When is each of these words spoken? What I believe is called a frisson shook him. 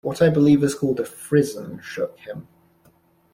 What 0.03 0.19
I 0.19 0.29
believe 0.29 0.63
is 0.63 0.73
called 0.73 0.99
a 0.99 1.05
frisson 1.05 1.79
shook 1.83 2.17
him. 2.21 2.47